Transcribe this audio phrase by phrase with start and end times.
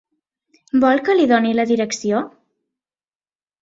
[0.85, 2.27] Vol que li doni la direcció?